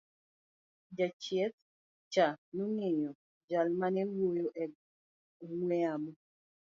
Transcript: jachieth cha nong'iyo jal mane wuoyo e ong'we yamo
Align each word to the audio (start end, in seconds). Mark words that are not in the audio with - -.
jachieth 0.97 1.57
cha 2.13 2.25
nong'iyo 2.55 3.09
jal 3.49 3.67
mane 3.79 4.01
wuoyo 4.13 4.47
e 4.63 4.65
ong'we 5.43 5.75
yamo 5.83 6.11